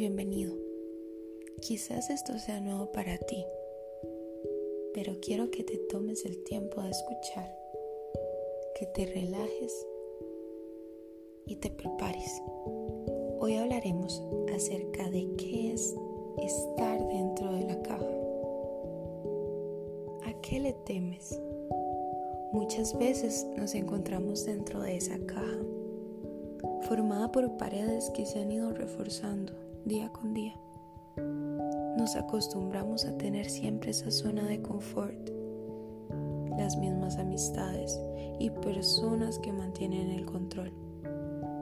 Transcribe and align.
bienvenido. 0.00 0.56
Quizás 1.60 2.08
esto 2.08 2.38
sea 2.38 2.58
nuevo 2.58 2.90
para 2.90 3.18
ti, 3.18 3.44
pero 4.94 5.18
quiero 5.20 5.50
que 5.50 5.62
te 5.62 5.76
tomes 5.76 6.24
el 6.24 6.42
tiempo 6.44 6.80
de 6.80 6.88
escuchar, 6.88 7.54
que 8.76 8.86
te 8.86 9.04
relajes 9.04 9.86
y 11.44 11.56
te 11.56 11.68
prepares. 11.68 12.40
Hoy 13.40 13.56
hablaremos 13.56 14.22
acerca 14.54 15.10
de 15.10 15.28
qué 15.36 15.74
es 15.74 15.94
estar 16.42 17.06
dentro 17.08 17.52
de 17.52 17.64
la 17.66 17.82
caja. 17.82 18.14
¿A 20.24 20.40
qué 20.40 20.60
le 20.60 20.72
temes? 20.86 21.38
Muchas 22.52 22.98
veces 22.98 23.46
nos 23.54 23.74
encontramos 23.74 24.46
dentro 24.46 24.80
de 24.80 24.96
esa 24.96 25.18
caja 25.26 25.58
formada 26.88 27.30
por 27.30 27.58
paredes 27.58 28.08
que 28.14 28.24
se 28.24 28.38
han 28.38 28.50
ido 28.50 28.72
reforzando 28.72 29.52
día 29.84 30.10
con 30.10 30.34
día. 30.34 30.54
Nos 31.96 32.16
acostumbramos 32.16 33.04
a 33.04 33.16
tener 33.16 33.48
siempre 33.48 33.90
esa 33.90 34.10
zona 34.10 34.44
de 34.44 34.60
confort, 34.60 35.30
las 36.58 36.76
mismas 36.76 37.16
amistades 37.18 38.00
y 38.38 38.50
personas 38.50 39.38
que 39.38 39.52
mantienen 39.52 40.10
el 40.10 40.24
control 40.24 40.72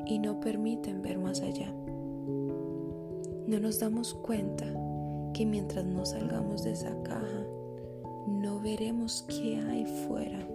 y 0.07 0.19
no 0.19 0.41
permiten 0.41 1.03
ver 1.03 1.19
más 1.19 1.41
allá. 1.41 1.73
No 3.47 3.59
nos 3.61 3.81
damos 3.81 4.15
cuenta 4.15 4.67
que 5.33 5.47
mientras 5.47 5.85
no 5.85 6.05
salgamos 6.05 6.63
de 6.63 6.73
esa 6.73 6.95
caja, 7.03 7.47
no 8.27 8.61
veremos 8.61 9.25
qué 9.29 9.57
hay 9.57 9.87
fuera, 10.07 10.47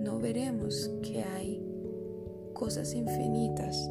no 0.00 0.18
veremos 0.18 0.90
qué 1.02 1.22
hay 1.22 1.62
cosas 2.52 2.94
infinitas 2.94 3.90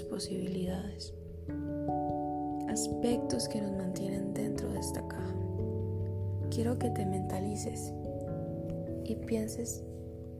posibilidades. 0.00 1.12
Aspectos 2.68 3.48
que 3.48 3.60
nos 3.60 3.72
mantienen 3.72 4.32
dentro 4.32 4.72
de 4.72 4.78
esta 4.78 5.06
caja. 5.06 5.34
Quiero 6.50 6.78
que 6.78 6.88
te 6.90 7.04
mentalices 7.04 7.92
y 9.04 9.16
pienses 9.16 9.84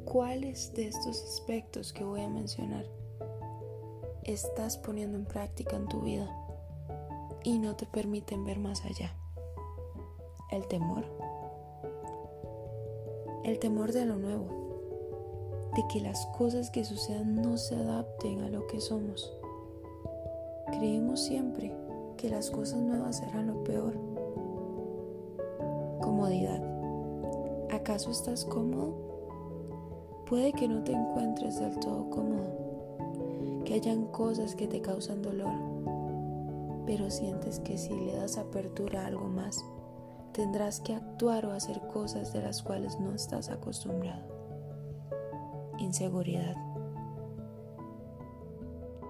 cuáles 0.07 0.73
de 0.73 0.87
estos 0.87 1.23
aspectos 1.23 1.93
que 1.93 2.05
voy 2.05 2.23
a 2.23 2.29
mencionar 2.29 2.87
estás 4.25 4.79
poniendo 4.79 5.19
en 5.19 5.25
práctica 5.25 5.77
en 5.77 5.89
tu 5.89 6.01
vida 6.01 6.31
y 7.43 7.59
no 7.59 7.75
te 7.75 7.87
permiten 7.87 8.45
ver 8.45 8.59
más 8.59 8.85
allá. 8.85 9.17
El 10.51 10.67
temor. 10.69 11.05
El 13.45 13.59
temor 13.59 13.93
de 13.93 14.07
lo 14.07 14.17
nuevo 14.17 14.62
de 15.75 15.87
que 15.89 16.01
las 16.01 16.27
cosas 16.27 16.71
que 16.71 16.85
sucedan 16.85 17.37
no 17.37 17.57
se 17.57 17.75
adapten 17.75 18.43
a 18.43 18.51
lo 18.51 18.67
que 18.67 18.81
somos. 18.81 19.33
Creemos 20.67 21.21
siempre 21.21 21.75
que 22.17 22.29
las 22.29 22.51
cosas 22.51 22.81
nuevas 22.81 23.19
serán 23.19 23.47
lo 23.47 23.65
peor. 23.65 23.95
Comodidad. 26.01 26.63
¿Acaso 27.71 28.11
estás 28.11 28.45
cómodo? 28.45 28.95
Puede 30.27 30.53
que 30.53 30.69
no 30.69 30.83
te 30.85 30.93
encuentres 30.93 31.59
del 31.59 31.79
todo 31.79 32.09
cómodo, 32.11 33.63
que 33.65 33.75
hayan 33.75 34.07
cosas 34.07 34.55
que 34.55 34.67
te 34.67 34.81
causan 34.81 35.23
dolor, 35.23 35.53
pero 36.87 37.11
sientes 37.11 37.61
que 37.61 37.79
si 37.79 37.95
le 37.95 38.17
das 38.17 38.39
apertura 38.39 39.03
a 39.03 39.07
algo 39.07 39.27
más, 39.27 39.63
tendrás 40.33 40.81
que 40.81 40.95
actuar 40.95 41.47
o 41.47 41.53
hacer 41.53 41.81
cosas 41.93 42.33
de 42.33 42.43
las 42.43 42.63
cuales 42.63 42.99
no 42.99 43.15
estás 43.15 43.51
acostumbrado 43.51 44.42
inseguridad. 45.79 46.57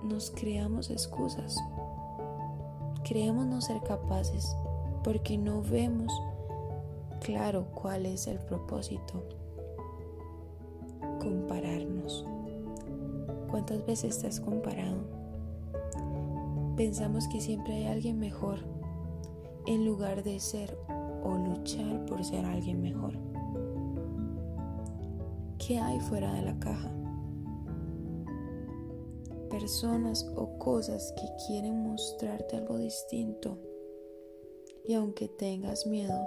Nos 0.02 0.30
creamos 0.30 0.90
excusas. 0.90 1.56
Creemos 3.04 3.46
no 3.46 3.60
ser 3.60 3.82
capaces 3.82 4.56
porque 5.04 5.36
no 5.36 5.62
vemos 5.62 6.12
claro 7.20 7.66
cuál 7.74 8.06
es 8.06 8.26
el 8.26 8.38
propósito. 8.38 9.22
Compararnos. 11.20 12.26
¿Cuántas 13.50 13.84
veces 13.86 14.18
te 14.18 14.28
has 14.28 14.40
comparado? 14.40 14.98
Pensamos 16.76 17.28
que 17.28 17.40
siempre 17.40 17.74
hay 17.74 17.86
alguien 17.86 18.18
mejor 18.18 18.60
en 19.66 19.84
lugar 19.84 20.22
de 20.22 20.40
ser 20.40 20.76
o 21.22 21.36
luchar 21.36 22.04
por 22.06 22.24
ser 22.24 22.44
alguien 22.44 22.80
mejor. 22.80 23.31
¿Qué 25.66 25.78
hay 25.78 26.00
fuera 26.00 26.34
de 26.34 26.42
la 26.42 26.58
caja? 26.58 26.90
Personas 29.48 30.28
o 30.34 30.58
cosas 30.58 31.12
que 31.12 31.28
quieren 31.46 31.84
mostrarte 31.84 32.56
algo 32.56 32.78
distinto. 32.78 33.58
Y 34.84 34.94
aunque 34.94 35.28
tengas 35.28 35.86
miedo 35.86 36.18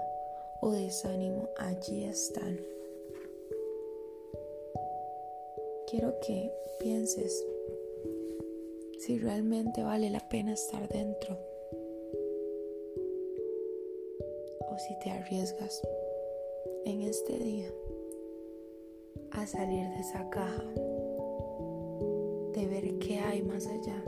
o 0.62 0.72
desánimo, 0.72 1.50
allí 1.58 2.06
están. 2.06 2.62
Quiero 5.90 6.18
que 6.22 6.54
pienses 6.80 7.46
si 9.00 9.20
realmente 9.20 9.84
vale 9.84 10.10
la 10.10 10.30
pena 10.30 10.54
estar 10.54 10.88
dentro 10.88 11.38
o 14.70 14.78
si 14.78 14.98
te 15.00 15.12
arriesgas 15.12 15.82
en 16.86 17.02
este 17.02 17.38
día 17.38 17.70
a 19.32 19.46
salir 19.46 19.88
de 19.90 20.00
esa 20.00 20.30
caja, 20.30 20.64
de 22.54 22.68
ver 22.68 22.98
qué 23.00 23.20
hay 23.20 23.44
más 23.44 23.68
allá. 23.68 24.04